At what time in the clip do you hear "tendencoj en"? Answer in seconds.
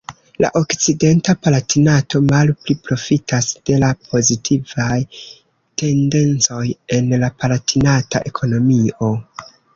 5.83-7.15